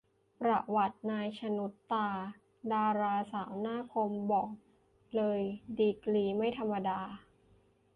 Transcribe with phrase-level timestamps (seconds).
[0.41, 2.09] ประวัติ นาย ชนุชตรา
[2.71, 4.49] ดาราสาวหน้าคม บอก
[5.15, 5.41] เลย
[5.79, 7.01] ดีกรีไม่ธรรมดา